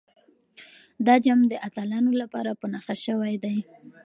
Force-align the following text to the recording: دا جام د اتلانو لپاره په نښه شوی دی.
دا 1.05 1.15
جام 1.25 1.39
د 1.47 1.53
اتلانو 1.67 2.11
لپاره 2.21 2.51
په 2.59 2.65
نښه 2.73 2.95
شوی 3.05 3.33
دی. 3.43 3.57